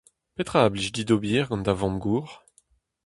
Petra 0.35 0.59
a 0.65 0.69
blij 0.71 0.89
dit 0.95 1.13
ober 1.15 1.43
gant 1.47 1.65
da 1.67 1.73
vamm-gozh? 1.79 2.33